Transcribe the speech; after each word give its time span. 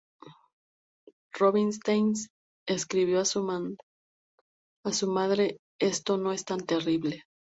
Rubinstein 1.39 2.13
escribió 2.65 3.19
a 3.19 3.25
su 3.25 3.43
madre 5.05 5.57
'Esto 5.79 6.17
no 6.17 6.31
es 6.33 6.43
tan 6.43 6.61
terrible. 6.65 7.23